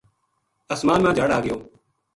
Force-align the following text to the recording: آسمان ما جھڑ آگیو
آسمان 0.73 0.99
ما 1.03 1.11
جھڑ 1.17 1.29
آگیو 1.37 1.57